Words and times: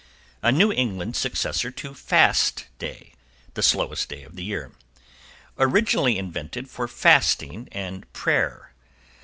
= 0.25 0.41
A 0.41 0.51
New 0.51 0.71
England 0.71 1.15
successor 1.15 1.69
to 1.69 1.93
FAST 1.93 2.65
DAY 2.79 3.13
the 3.53 3.61
slowest 3.61 4.09
day 4.09 4.23
of 4.23 4.35
the 4.35 4.43
year. 4.43 4.71
Originally 5.59 6.17
invented 6.17 6.67
for 6.71 6.87
Fasting 6.87 7.69
and 7.71 8.11
Prayer. 8.11 8.73